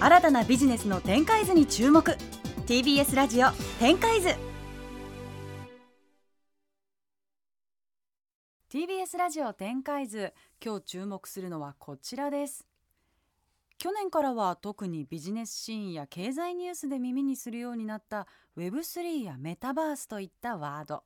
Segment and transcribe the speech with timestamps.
[0.00, 2.16] 新たなビジネスの展開図に注目。
[2.68, 3.48] TBS ラジオ
[3.80, 4.28] 展開図。
[8.70, 10.32] TBS ラジオ展開図
[10.64, 12.64] 今日注目するのはこちらです。
[13.78, 21.02] 去年からは特にビジネスシーンや経済ニュースで耳にするようになった Web3 やメタバースといったワード。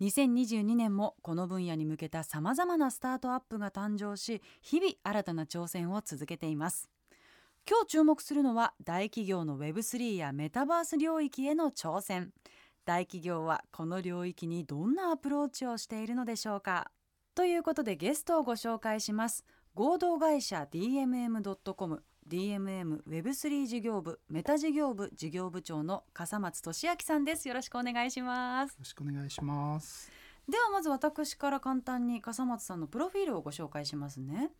[0.00, 6.88] 2022年もこの分野に向けたさまざまなスタートアップが誕生し日々新たな挑戦を続けています。
[7.68, 12.32] 今日注目するのは大企業の Web3 やメタバース領域への挑戦。
[12.84, 16.92] 大企業はこの領域にどんなアプローチをしているのでしょうか。
[17.34, 19.44] ということでゲストをご紹介します。
[19.74, 27.48] 合同会社 DMM.com DMM Web3 事業部メタ事業部事業部長の笠松俊明さんです。
[27.48, 28.70] よろしくお願いします。
[28.70, 30.12] よろしくお願いします。
[30.48, 34.52] ではまず私から簡単に笠松さんのプロフィールをご紹介しますね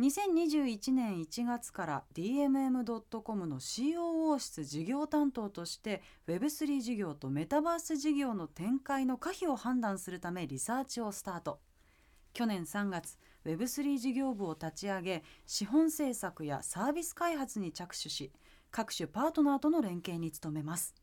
[0.00, 11.58] 2021年1月から DMM.com の COO 室事業担当として Web3 事業とメタバース事業の展開の可否を判断するためリサーチをスタート。
[12.32, 18.30] 去年3月 Web3 事業部を立ち上げ資本政策やサービス開発に着手し
[18.70, 20.94] 各種パートナーとの連携に努めます。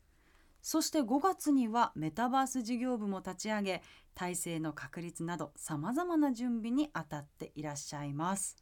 [0.61, 8.55] そして5月にはメタバース事業部も立ち上げ体制の確立などさまざまな準備に当たっていらっしゃいます。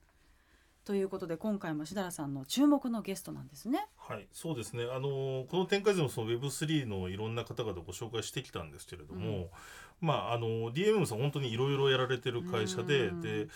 [0.86, 3.88] ということで今回もしだらさんの注目のゲストなんですね。
[3.98, 4.84] はいそうですね。
[4.84, 9.30] あのこの展開図のその Web3 のいろんな方々ご紹介してきたんですけれども、
[10.02, 13.48] うん、まああの DMM さん本当にいろいろやられてる会社で、で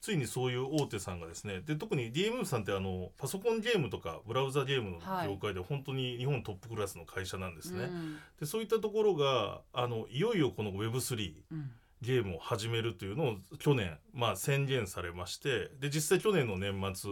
[0.00, 7.82] ついにそういう大手さんがですねで特に DMM さんってあのパソコンゲームとかブラウザゲームの業界で本当に日本トップクラスの会社なんですね。
[7.82, 7.90] はい、
[8.38, 11.70] でそういったところがあのいよいよこの Web3、うん
[12.02, 17.10] ゲームを始めるというのを去年、まあ、宣言されましてで実際去年の年末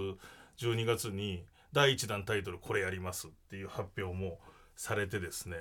[0.59, 4.39] 12月に第1弾タイトルこれやりますっていう発表も
[4.77, 5.57] されてですね。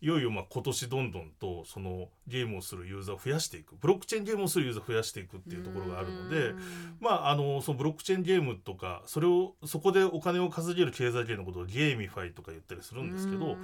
[0.00, 3.76] いよいよまあ今年どんどんとそのゲームをするユーザーを増やしていく。
[3.76, 6.52] ブロックチェーンゲームをするユーザーを増やしていくっていうところがあるので
[7.00, 13.56] まああのそのブロックチェーンゲームとかそれをそこでお金を稼げる経済系のことを GameFi とか言ったりするんですけど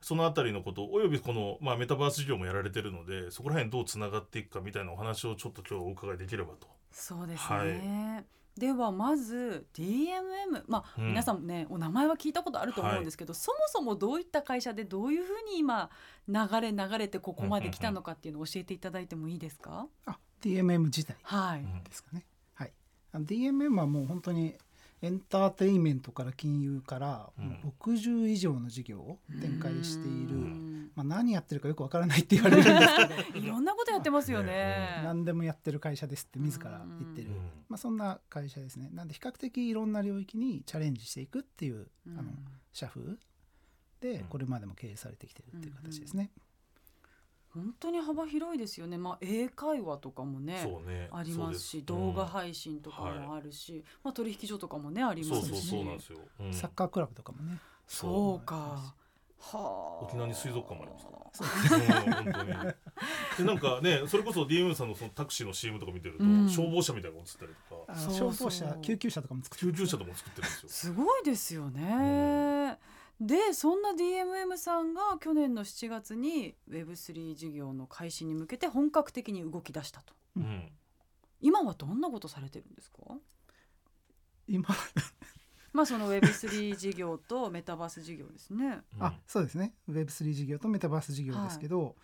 [0.00, 6.68] その辺りのことおよびこの、まあ、メタバース事業もやられてるのでそこら辺どうつながっていくかみたいなお話をちょっと今日お伺いできればと。
[6.90, 15.90] そうですね、はいではまず DMM まあ、うん、皆さんねお名前は聞いたことあると思うんですけど、はい、そもそもどういった会社でどういうふうに今
[16.28, 21.16] 流れ流れてここまで来たのかっていうのを教えていただいてもいいですか、あ DMM 自体
[21.84, 22.24] ですかね、
[22.54, 22.72] はい、
[23.12, 24.54] はい、DMM はもう本当に
[25.02, 27.30] エンターテインメントから金融から
[27.80, 30.36] 60以上の事業を展開している、
[30.94, 32.96] まあ、何やってるかよくわからないって言われるんです
[33.32, 33.38] けど。
[33.46, 35.02] いろんなことやってますよね。
[35.04, 37.30] 何でもやってる会社ですって自ら言ってる、
[37.68, 38.88] まあ、そんな会社ですね。
[38.92, 42.32] なんで比較的いろんな領域にチャレンジしていくっていうあの
[42.72, 43.16] 社風
[44.00, 46.30] でこれまでも経営されてきてるっていう形ですね。
[47.56, 53.78] 本当に幅広いですよね、まあ、英会話とかもね、ね、ありますし動画配信とかもあるし、うん。
[53.78, 55.84] はい、まあ、取引所とかもねありますし
[56.52, 57.58] サッカークラブとかもね。
[57.86, 58.94] そうか。
[59.38, 61.06] はあ、沖縄に水族館もあります。
[61.06, 62.00] から。
[62.00, 62.74] うん、本当に。
[63.38, 70.68] でなんかねそれこそ DM さんのそのタクシーの CM とか見てると、うん、消防車みたいなのが映ったりとか、消防車救急車とかも作って救急車とかも作ってるんですよ。
[70.68, 72.78] すごいですよね。
[73.20, 80.68] でそんな DMM さんが去年の7月に Web3 事業の開始に向けて本格的に動き出したと、うん、
[81.40, 82.98] 今はどんなことされてるんですか？
[84.46, 84.68] 今。
[85.72, 88.80] まあその Web3 事業とメタバース事業ですね。
[88.98, 89.74] あそうですね。
[89.90, 91.96] Web3 事業とメタバース事業ですけど、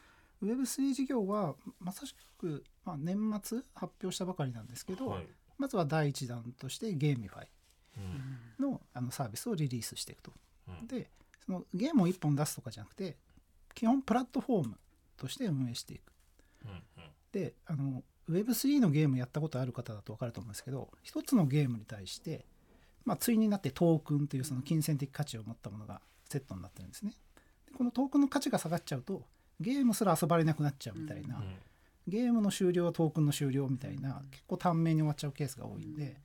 [0.43, 7.49] はい、Web3 事業はまさしく、まあ、年末発表したばかりなんですけど、はい、まずは第一弾として GameFi
[8.61, 10.33] の,、あのサービスをリリースしていくと。
[10.87, 11.09] で
[11.45, 13.17] そのゲームを1本出すとかじゃなくて
[13.75, 14.79] 基本プラットフォーム
[15.17, 16.13] として運営していく。
[17.33, 22.45] であの Web3 のゲームやったことある方だと分かると思うんですけど一つのゲームに対して、
[23.05, 27.13] まあ、対になってトークンというその金銭的価値を持ったものがセットになってるんですね。
[27.67, 29.25] でこのトークンの価値が下がっちゃうと
[29.61, 31.55] ゲームすら遊ばれなくなっちゃうみたいな、うん、
[32.07, 36.17] ゲームの終了はトークンの終了みたいな、結構短命に終わっちゃうケースが多いんで、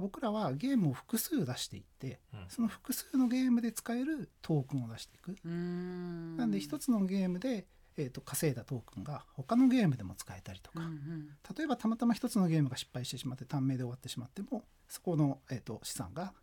[0.00, 5.36] 僕らはゲームを複数出していって、うん、その複数のゲームで使えるトークンを出していく。
[5.44, 7.66] なんで一つのゲームで、
[7.96, 16.34] えーと、稼いだトークンが他のゲームでも使えたりとか、うんうん、例えばたまたま一つのゲームが失敗してしまって短命で終わってしまってもそこの、えーと、資産が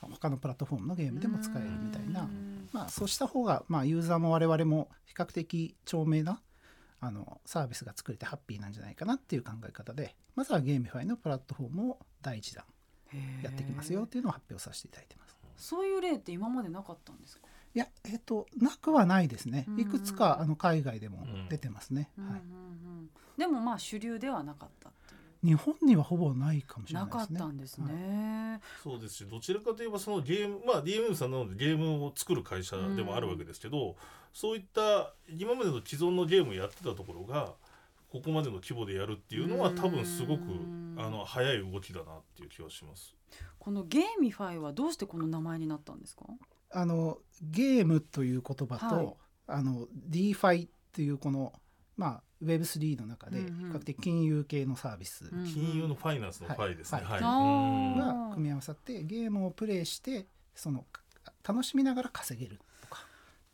[0.00, 2.28] 他のプラットフォームのゲームでも使えるみたいな。
[2.72, 6.40] まあそうした方が、まあ、ユーザーも我々も比較的長命な
[7.00, 12.64] あのサービスが作れてハッピーなんじゃないかなっていう考え方でまずは GameFi のプラットフォームを第一弾
[13.42, 15.38] やってきますよっていうのを発表させていただいてます。
[15.56, 17.46] そういう例って今までなかったんですか？
[17.74, 24.90] いやえっ、となくはないですね、いくつかあの海外でも出てますね、はい、でもまあ主流ではなかった
[25.44, 27.38] 日本にはほぼないかもしれないですね。
[27.38, 28.50] なかったんですね。
[28.52, 33.94] はい、そうですし、どちらかといえばそのゲーム、まあ DMM さんなのでゲームを作る会社でもあるわけですけど、うん、
[34.32, 37.54] そういった今までの既存のゲームをやってたところが。
[38.10, 40.42] ここまでの規模でやるっていうのは多分すごく
[40.96, 43.14] あの早い動きだなっていう気がします。
[43.58, 46.24] この GameFi はどうしてこの名前になったんですか？
[46.70, 49.14] あのゲームという言葉と、はい、
[49.48, 51.52] あの DeFi っていうこの
[51.96, 57.20] まあ Web3 の中で比較的金融系のサービス、うんうん、金融のファイナンスのファイですね、はい。
[57.20, 60.86] が組み合わさってゲームをプレイしてその
[61.46, 63.06] 楽しみながら稼げるとか。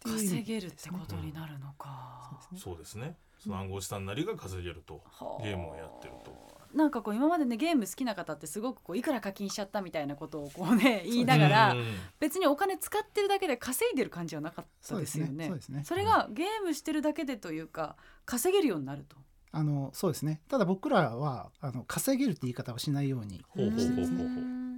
[0.05, 5.02] 稼げるってことになるのか、うん、そうですねその暗号資産なりが稼げると、
[5.43, 6.55] ゲームをやってると。
[6.73, 11.76] なんかこう今までねゲーム好きな方ってすごくこういくら課金しちゃったみたいなことをこうね言いながら
[12.19, 15.52] 別にお金使ってるだけで稼いでる感じはなかったですよね。
[15.85, 17.94] それがゲームしてるだけでというか
[18.26, 19.17] 稼げるようになると。
[19.52, 20.41] あのそうですね。
[20.49, 23.44] ただ僕らはあの稼げるって言い方はしないように。
[23.55, 24.25] してですね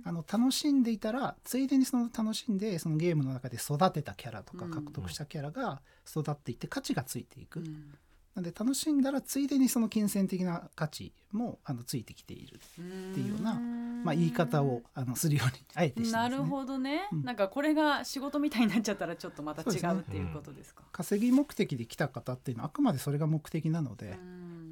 [0.04, 7.94] あの楽しんでいたらついでにその楽しんでそのゲームの中で育てたキャラとか獲得したキャラが育っていって価値がついていく、うん
[8.36, 13.58] なんで楽しんだらついでにその金銭的な価値もあのついてきているっていうような
[14.06, 24.16] まあ、言い方をあのするようにあえてね、なるほどね、うん、なんかこれが仕事みたいになっちゃったらちょっとまた違うっていうことですか、ねうん、稼ぎ目的で来た方っていうのはあくまでそれが目的なので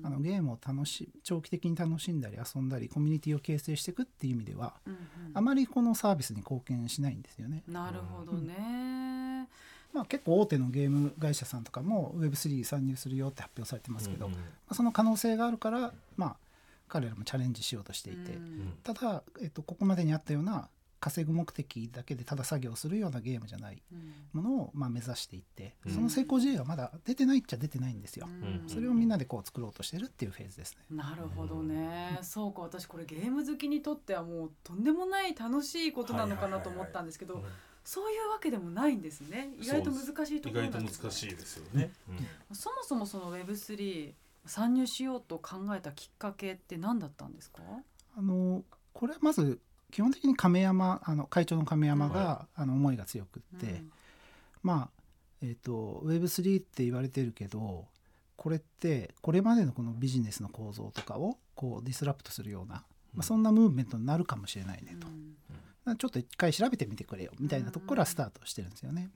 [0.05, 4.99] あのゲームを楽し長期的に楽しんだり遊んだりコミュニティを形成していくっていう意味では、うんうん、
[5.35, 7.65] あまりこのサービスに貢献しないんですよね。
[7.67, 9.49] なるほどね、
[9.94, 16.37] まあ、結構大手のゲーム会社さんとかも Web3 参入するよって発表されてますけど、うんうん、まあ、その可能性があるから、まあ、
[16.88, 20.69] 彼らもチャレンジしようとしていて、うん、ただ、えっと、ここまでにあったような
[21.05, 23.82] 稼ぐ目的だけでただ作業するようなゲームじゃない
[24.32, 30.96] ものをまあ目指していって、うん、その成功事例がまだ出てないっちゃ出てないんですよ、うん、それをみんなでこう作ろうとしてるっていうフェーズですね。
[30.96, 37.44] なるほどね、そうか私これゲーム好きにとってはもうとんでもない楽しいことなのかなと思ったんですけど。
[37.85, 39.51] そういうわけでもないんですね。
[39.61, 41.93] 意外と難しいところね、意外と難しいですよね。
[42.51, 44.13] うん、そもそもその Web3
[44.47, 47.63] 参入しようと考えたきっかけって何だったんですか？
[48.17, 49.61] あのこれはまず
[49.91, 53.93] 基本的に亀山あの会長の亀山が、はい、あの思いが強くって、うん、
[54.63, 55.03] まあ
[55.43, 57.87] えっ、ー、と Web3 って言われてるけど。
[58.37, 62.85] これってこれまでのこのビジネスの構造とかをこうディスラプトするような、
[63.15, 65.07] まあ、そんなムーブメントになるかもしれないねと、
[65.99, 69.11] ちょっと一回調べてみてくれよみたいなとこからスタートしてるんですよね。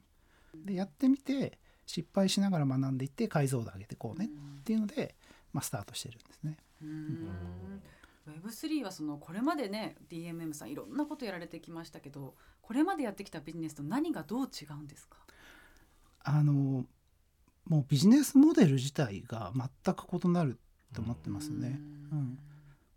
[0.54, 5.14] でやってみて失敗しながら学んでいって解像度上げてこうねっていうので、
[5.52, 6.58] まあ、スタートしてるんですね。
[8.44, 15.16] Web3 はそのこれまでね DMM さんいろんなことやられてきましたけどこれまでやってきたビジネスと何がどう違うんですか？
[16.24, 16.84] あの
[17.64, 20.58] もうビジネスモデル自体が全く異なる
[20.92, 21.80] と思ってますね。
[22.12, 22.38] うん、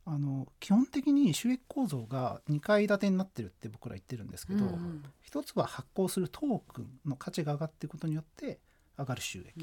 [0.06, 8.60] あの基本的に収益構造が2階建てになってるって僕ら言ってるんですけど、うん、一つは発行するトークンの価値が上がっていくことによって
[8.98, 9.62] 上がる収益、う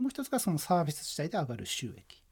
[0.00, 2.22] ん、もう一つがそのサービス自体で上がる収益。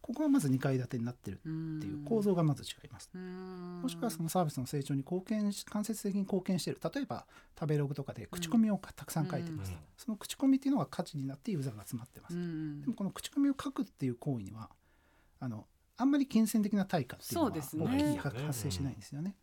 [0.00, 7.24] ここがまず2階建てになってるっていう構造がまず違います、うん、もしくはそのサービスの成長に貢献間接的に貢献している例えば
[7.58, 14.68] 食べログとかで口コミをたくさん書いてます、その口コミっていうのが価値になってユーザーが集まってます、でもこの口コミを書くっていう行為には
[15.40, 15.64] あの
[15.96, 19.36] あんまり金銭的な対価っていうのは大きい発生しないんですよね。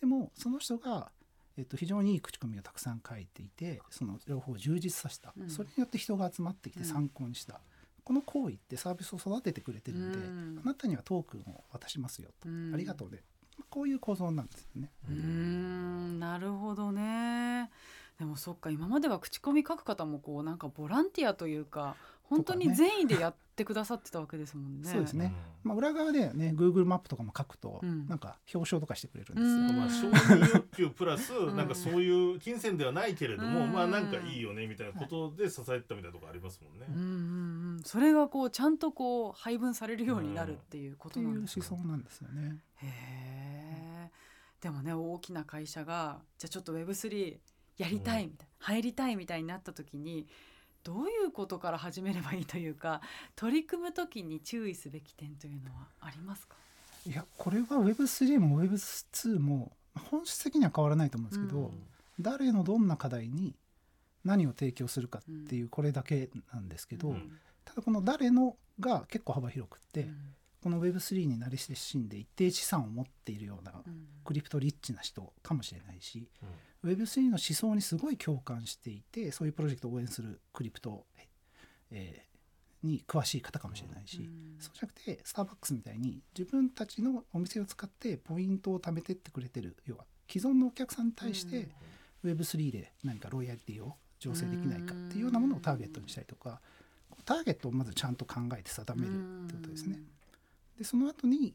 [0.00, 1.10] でもその人が
[1.58, 7.60] えっと、非常にいい口コミをたくさん書いていてその情報を充実させた、うん、それによって人が集まってきて参考にした、うん、
[8.04, 13.24] この行為ってサービスを育ててくれてるんで、うん、あなたにはトークンを渡しますよと、ありがとうで
[13.70, 14.92] こういう構造なんですよね。
[15.08, 16.20] うん。
[16.20, 17.70] なるほどね。
[18.18, 21.96] でもそっか今までは口コミ書く方もこうなんかボランティアというか
[22.28, 24.88] 本当に善意でやってくださってたわけですもんね。
[24.88, 25.34] そうですね。
[25.64, 29.80] まあ裏側でね Google マップとかも書くと、なんか表彰とかしてくれるんですよ。
[29.80, 36.86] まあ承認欲求プラスなんかそういう金銭ではないけれども、まあなんかいいよねみたいなことで支えたみたいなとこありますもんね。
[36.88, 37.02] うんうん
[37.76, 37.82] うん。
[37.84, 41.64] それがこうちゃんとこう配分されるようになるっていうことなんですね。
[41.64, 42.58] いう思想なんですよね。
[42.76, 42.86] へ
[44.06, 44.10] え。
[44.60, 47.38] でもね大きな会社がじゃあちょっと Web3
[47.78, 50.26] やりたいみたいな、入りたいみたいになった時に。
[50.84, 53.00] どういうことから始めればいいというか
[53.36, 56.56] 取り組む時に注意すべき点というのはありますか？
[57.06, 59.72] いやこれは Web3 も Web2 も
[60.10, 61.70] 本質的には変わらないと思うんですけど、うん、
[62.20, 63.54] 誰のどんな課題に
[64.24, 67.32] 何を提供するかっていうこれだけなんですけど、うん、
[67.64, 70.16] ただこの「誰の」が結構幅広くって、うん、
[70.62, 73.72] この Web3 に慣れ親しんで一定資産を持っているような
[74.24, 76.28] クリプトリッチな人かもしれないし、
[76.82, 81.04] うん、Web3 の思想にすごい共感していてそういうプロジェクトを応援するクリプト、
[81.92, 89.76] えー、に詳しい方かもしれないし、うん、そうじゃなくてスターバックスみたいに自分たちのお店を使ってポイントを貯めてってくれてる。
[89.86, 91.68] 要は既存のお客さんに対して
[92.24, 96.60] Web3 で何かロイヤリティを醸成できないかっていうようなものをターゲットにしたりとか
[97.24, 100.00] ターゲットをまずちゃんと考えて定めるってことですね。
[100.78, 101.54] でその後に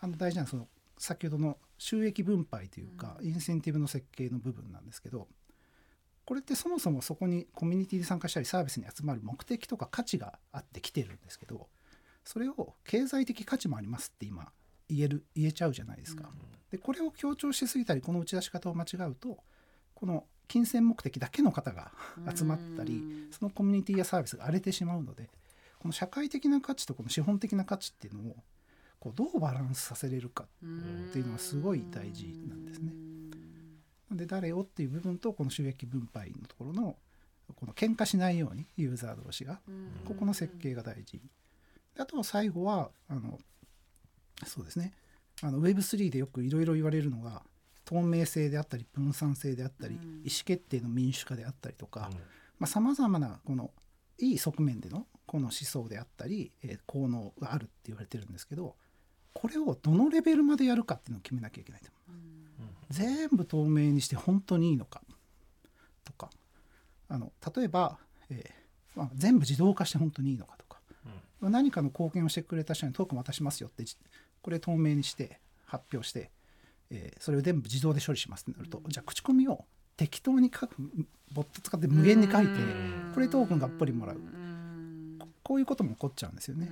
[0.00, 0.68] あの大事なその
[0.98, 5.28] 先ほどの収益分配というか、インセンティブの設計の部分なんですけど
[6.24, 11.68] これってそもそもそこにコミュニティで参加したりサービスに集まる目的とか価値があってきてるんですけど
[12.24, 14.48] それを経済的価値もありますって今
[14.88, 16.28] 言える言えちゃうじゃないですか。
[16.72, 19.38] でこれを強調しすぎたりこの打ち出し方を間違うと
[19.94, 21.92] この金銭目的だけの方が
[22.34, 25.30] 集まったりそのコミュニティやサービスが荒れてしまうので
[25.78, 28.36] この社会的な価値とこの資本的な価値っていうのを
[29.06, 30.46] こうどうバランスさせれるかっ
[31.12, 32.92] ていうのがすごい大事なんですね。
[34.10, 36.96] で誰をっていう部分とこの収益分配のところの
[37.54, 39.60] この喧嘩しないようにユーザー同士が。
[40.04, 41.20] ここの設計が大事。
[41.98, 43.38] あとは最後はあの
[44.44, 44.92] そうですね。
[45.42, 47.42] あの Web3 でよくいろいろ言われるのが
[47.84, 52.10] 透明性であったり分散性であったり、意思決定の民主化であったりとか
[52.64, 53.70] さまざ、まなこの
[54.18, 58.74] いい側面でのこの思想であったり、えー、効能があるって言われてるんですけど
[59.36, 62.12] これをどのレベルまでやるかっていうのを決めなきゃいけないと、う。
[62.12, 62.16] ん、
[62.88, 65.02] 全部透明にして本当にいいのか
[66.04, 66.30] とか
[67.08, 67.98] あの例えば、
[68.30, 70.78] えーまあ、全部自動化して本当にいいのかとか、
[71.42, 73.84] うん、何かの貢献をしてくれた人にトークン渡しますよって
[74.40, 76.30] これ透明にして発表して、
[76.90, 79.66] えー、それを全部自動で処理しますってなると、うん、じゃあ口コミを
[79.98, 80.76] 適当に書く
[81.32, 82.52] ボット使って無限に書いて
[83.14, 84.20] これトークンがっぽりもらう。
[85.42, 86.68] こういうことも起こっちゃうんですよね。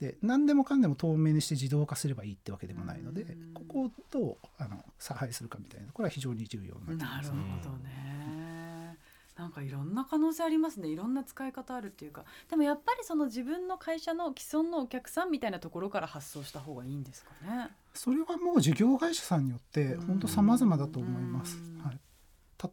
[0.00, 8.96] で何でもかんでも透明にして自動化すればいいってわけでもないのでここをどうあの差配するかみたいなこれは非常に重要ななるほどね。
[9.36, 10.88] なんかいろんな可能性ありますね。
[10.88, 12.24] いろんな使い方あるっていうか。
[12.50, 17.70] でもやっぱりその自分の会社の既存のお客さんみたいなところから発想した方がいいんですかね。
[17.94, 21.98] それはもう事業会社さんによって本当様々だと思います、はい、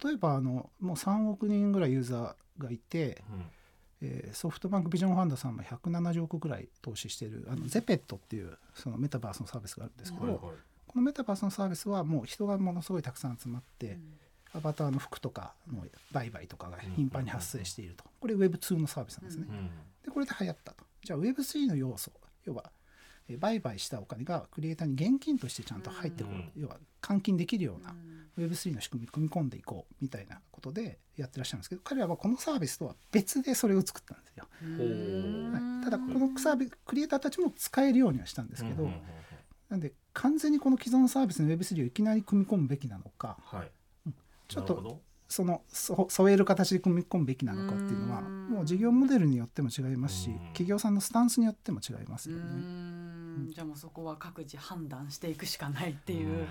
[0.06, 3.46] 例えばあのもう3億人ぐらいユーザーがいて、うん
[4.02, 10.52] えー、ソフトバンクビジョンファンドさんも170億ぐらい投資しているあのゼペットっていうそのメタバースのサービスがあるんですけど、はいはい、こ
[10.96, 13.92] のメタバースのサービスはもう人がものすごいたくさん集まって、
[14.54, 18.04] うん、アバターの服とかの売買とかが頻繁に発生していると。
[18.20, 19.48] これ Web2 のサービスなんですね。
[19.50, 19.70] うん、
[20.04, 20.84] でこれで流行ったと。
[21.04, 22.12] じゃあ Web3 の要素
[22.46, 22.72] 要は
[23.40, 27.96] 売買したお金がクリエイターに現金としてちゃんと入ってくる、うん、要は換金できるような
[28.38, 34.48] Web3 の仕組み組み込んでいこうみたいなことでやってらっしゃるんですけど彼らはこのサービスとは別でそれを作ったんですよ。
[34.62, 38.90] はい、ただこのサービスクリエイターたちも使えるようにはしたんですけど、
[39.70, 43.72] なんで完全にこの既存サービスの Web3 をいきなり組み込むべきなのか、はい、
[44.48, 52.44] ちょっとその添える形で組み込むべきなのかっていうのはもう事業モデルによっても違いますし企業さんのスタンスによっても違いますよね。
[53.50, 56.46] じゃあもうそこは各自判断していくしかないっていう、は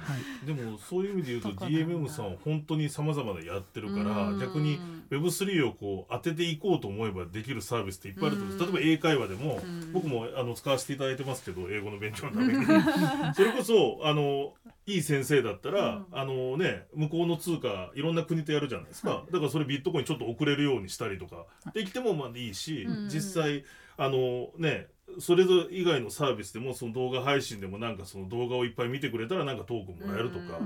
[0.44, 4.78] い、でもそういう意味で言うと DMM さんは本当にさまざまなやってるから逆に
[5.10, 8.72] Web3 をこう当てていこうと思えばできるサービスっていっぱいあると思うんです。
[8.72, 9.60] 例えば英会話でも
[9.92, 12.64] 僕もあの使わせていただいてますけど英語の勉強のために。
[13.34, 14.54] それこそあの
[14.86, 23.64] いい先生だったら、あのね向こうの通貨いろんな国とやるじゃないですか、だからそれビットコインちょっと送れるようにしたりとかできてもまあいいし、実際
[23.96, 24.88] あのね
[25.20, 30.60] それぞれ以外のサービスでもその動画配信でもなんかその動画をいっぱい見てくれたらなんかトークンもらえるとか、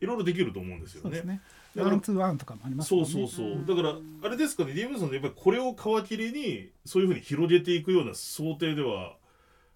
[0.00, 1.22] いろいろできると思うんですよね。
[1.22, 1.40] ね
[1.76, 3.04] ワンツーワンとかもありますね。
[3.04, 3.64] そうそうそう。
[3.66, 9.16] だからあれですかね、DMS さんやっぱりこれを皮切りにそういうふうに広げていくような想定では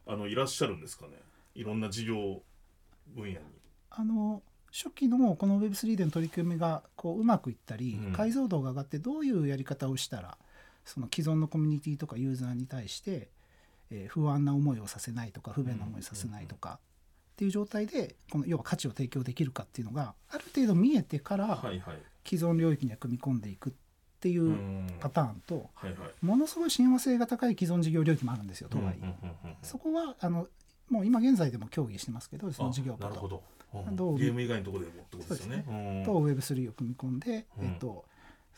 [0.07, 1.13] あのいらっしゃるんですかね？
[1.55, 2.43] いろんな事業
[3.15, 3.39] 分野に。
[3.91, 10.37] あの初期のこの Web3 での取り組みがこううまくいったり、うん、解像度が上がってどういうやり方をしたら
[10.85, 13.29] その既存のコミュニティとかユーザーに対して
[13.91, 21.63] えー、不安な思いをさせないとか不便な思いをさせないとか、っていう状態でこの要は価値を提供できるかっていうのがある程度見えてから、
[22.27, 23.73] 既存領域に組み込んでいくっ
[24.21, 24.57] ていう
[24.99, 25.71] パターンと、
[26.21, 30.49] ものすごい親和性が高い既存事業領域もあるんですよとはいえ、そこはあの
[30.91, 33.09] もう今現在でも協議してますけどその事業と。
[33.09, 33.43] なるほど。
[33.93, 36.03] どうゲーム以外のところでもってことですよね。
[36.05, 38.05] と Web3 を組み込んで、えっと、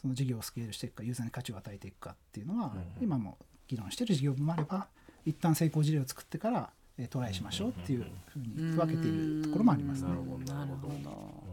[0.00, 4.88] その事業をスケールしていくかユーザーに価値を与えていくかっていうのは、今も議論している事業部もあれば
[5.24, 10.08] 一旦成功事例を作ってから、えー、トライしましょうっていうふうに分けているところもありますね。
[10.08, 11.44] なるほど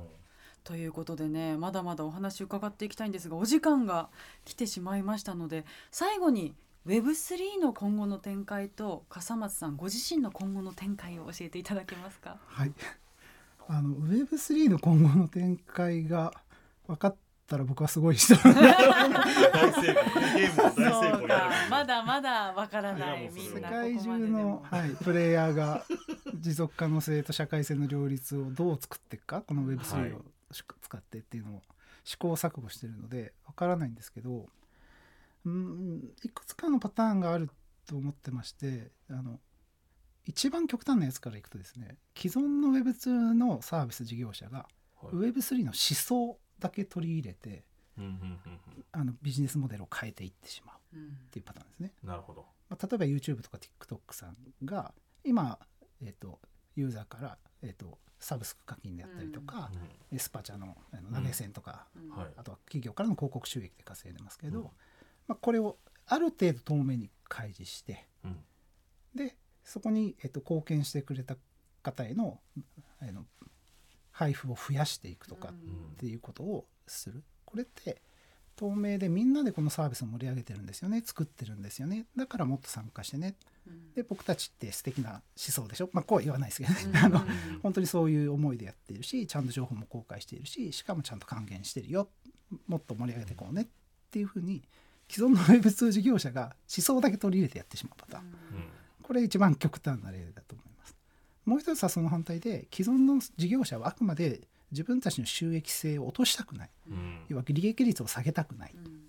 [0.63, 4.09] ということでねまだまだお話伺っていきたいんですがお時間が
[4.43, 6.55] 来てしまいましたので最後に
[6.85, 12.37] Web3 の今後の展開と笠松さんご自身の今後の展開を教えていただけますか？
[12.45, 12.73] はい。
[13.69, 16.33] あの Web3 の今後の展開が
[16.87, 17.15] 分かっ
[17.47, 18.63] たら僕はすごい人大成功。
[20.35, 21.27] ゲーム大成功
[21.69, 25.83] まだまだわからない世界中のはいプレイヤーが
[26.39, 31.61] 持続可能性と社会性の両立をどう作っていくかこの Web3 を使ってっていうのを
[32.03, 34.45] 試行錯誤してるのでわからないんですけど
[35.45, 37.49] うんいくつかのパターンがある
[37.87, 39.39] と思ってましてあの
[40.25, 44.67] 一番極端なやつからいくとですね既存の Web2 のサービス事業者が
[45.03, 47.63] Web3 の思想だけ取り入れて、
[48.91, 50.99] あのビジネスモデルを変えていってしまうっ
[51.31, 51.93] ていうパターンですね。
[52.03, 55.59] なるほど、まあ、例えば YouTube とか TikTok さんが今、
[56.01, 56.39] えーと、
[56.75, 59.71] ユーザーから、えーと、サブスク課金であったりとか、
[60.11, 64.65] うん、スパチャのあの投げ銭とか、うん、あとは企業からの広告収益で稼いでますけど、うん、
[65.27, 68.07] まあ、これをある程度透明に開示して、
[69.13, 71.35] でそこに、えーと、貢献してくれた
[71.83, 72.39] 方への
[73.01, 73.25] あの
[74.17, 75.53] 配布を増やしていくとかっ
[75.97, 77.23] ていうことをする。
[77.45, 78.01] これって
[78.55, 81.03] 透明でみんなでこのサービスを盛り上げてるんですよね。
[81.05, 82.07] 作ってるんですよね。
[82.17, 83.35] だからもっと参加してね、
[83.67, 85.89] うん、で僕たちって素敵な思想でしょ？
[85.93, 87.21] まあこうは言わないですけどね、うん、 あの
[87.61, 92.09] 本当にそういう思いでやっているしちゃんと情報も公開しているししかもちゃんと還元してるよ。
[92.65, 93.61] もっと盛り上げていこうね。
[93.61, 93.67] っ
[94.09, 94.67] ていうふうに
[95.09, 98.33] 既存の Web2 事業者が思想だけ取り入れてやってしまうパターン、うん、
[99.03, 100.66] これ一番極端な例だと思います
[101.47, 109.01] もう一つはその反対で既存の事業者はあくまで自分たちの収益性を落としたくない、うん、要は利益率を下げたくない、うん、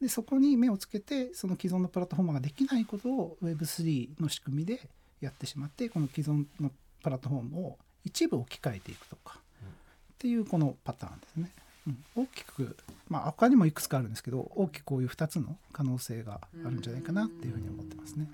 [0.00, 4.88] でそこに目をつけてその既存のプラットフォーマーができないことを Web3 の仕組みで
[5.22, 6.70] やってしまってこの既存の
[7.02, 9.70] プラットフォームを一部置き換えていくとか、うん、っ
[10.18, 11.50] ていうこのパターンですね。
[11.86, 12.76] うん、大きく
[13.08, 18.28] まあ他にもいくつかあるんですけど大きくこういう2つの可能性があるんじゃないかなっていうふうに思ってますね。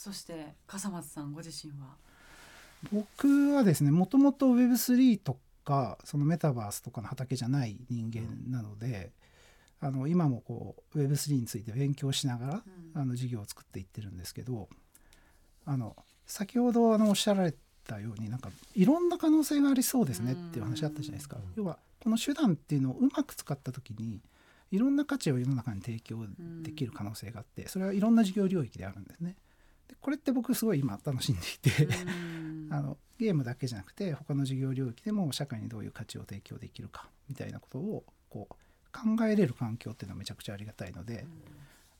[0.00, 1.88] そして笠松さんご自身は？
[2.90, 9.12] 僕はですねもともと Web3 とかそのメタバースとかの畑じゃない人間なので、
[9.82, 12.62] うん、あの今もこう Web3 について勉強しながら、
[12.94, 14.70] うん、あの事業を作っていってるんですけど
[15.66, 17.54] あの先ほどあのおっしゃられ
[17.86, 21.36] たようになんかいろんな可能性がありそうですねっていう話あったじゃないですか。
[21.56, 24.22] 要はこの手段っていうのをうまく使った時に
[24.70, 26.24] いろんな価値を世の中に提供
[26.62, 29.30] できる可能性があってそれはいろんな事業領域であるんですね。
[29.32, 29.36] で
[30.00, 31.88] これって僕すごい今楽しんでいて
[32.70, 38.54] あのゲームだけじゃなくて他の事業領域でも社会にどういう価値を提供できるかみたいなことをこう
[38.92, 41.24] 考えれる環境っていうのはめちゃくちゃありがたいので、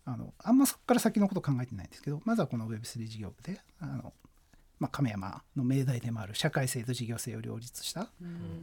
[0.05, 4.12] あのあんまそこから先のこと考えてないんですけどまずはこの Web3 事業部であの、
[4.81, 8.11] まあ、亀山の命題でもある社会性と事業性を両立した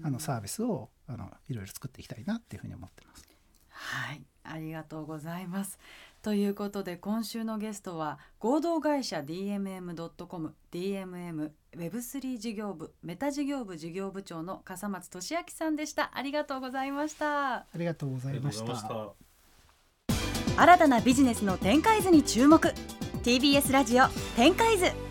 [0.03, 3.27] あのサービスをあのいろいろ作っていきたいなっていうふうに思ってます。
[3.69, 4.21] はい。
[4.47, 5.77] ありがとうございます
[6.27, 16.11] ということで今週のゲストは合同会社 DMM.com DMM Web3 事業部メタ事業部事業部長の笠松俊明さんでした。
[16.13, 17.53] ありがとうございました。
[17.59, 19.13] ありがとうございました。
[20.57, 22.73] 新たなビジネスの展開図に注目。
[23.23, 25.06] TBS ラジオ展開図